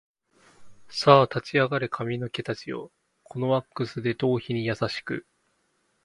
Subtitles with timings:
[0.89, 5.27] さあ立ち上がれ髪の毛たちよ、このワックスで頭皮に優しく